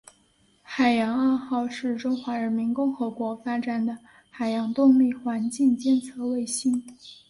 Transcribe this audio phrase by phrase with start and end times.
[0.63, 3.95] 海洋二号是中华人民共和国发展的
[4.31, 6.83] 海洋动力环境监测卫星。